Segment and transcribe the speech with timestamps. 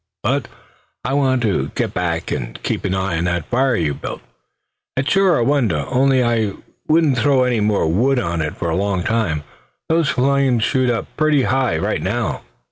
[0.23, 0.47] But
[1.05, 4.21] I want to get back, and keep an eye on that fire you've built.
[4.97, 6.53] It's sure a wonder, only I
[6.87, 9.43] wouldn't throw any more wood on it for a long time.
[9.89, 12.41] Those flames shoot up pretty high, right now."